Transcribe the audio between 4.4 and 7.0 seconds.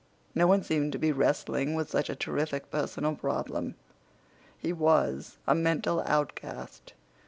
He was a mental outcast.